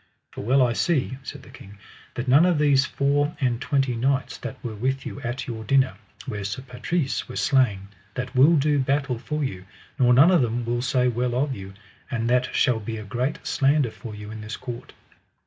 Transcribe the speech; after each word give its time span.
For 0.31 0.41
well 0.43 0.63
I 0.65 0.73
see, 0.73 1.19
said 1.21 1.43
the 1.43 1.51
king, 1.51 1.77
that 2.15 2.27
none 2.27 2.43
of 2.43 2.57
these 2.57 2.87
four 2.87 3.37
and 3.39 3.61
twenty 3.61 3.95
knights 3.95 4.39
that 4.39 4.57
were 4.63 4.73
with 4.73 5.05
you 5.05 5.21
at 5.21 5.45
your 5.45 5.63
dinner 5.63 5.93
where 6.25 6.43
Sir 6.43 6.63
Patrise 6.63 7.27
was 7.27 7.39
slain, 7.39 7.87
that 8.15 8.35
will 8.35 8.55
do 8.55 8.79
battle 8.79 9.19
for 9.19 9.43
you, 9.43 9.63
nor 9.99 10.11
none 10.11 10.31
of 10.31 10.41
them 10.41 10.65
will 10.65 10.81
say 10.81 11.07
well 11.07 11.35
of 11.35 11.55
you, 11.55 11.75
and 12.09 12.27
that 12.31 12.49
shall 12.55 12.79
be 12.79 12.97
a 12.97 13.03
great 13.03 13.45
slander 13.45 13.91
for 13.91 14.15
you 14.15 14.31
in 14.31 14.41
this 14.41 14.57
court. 14.57 14.91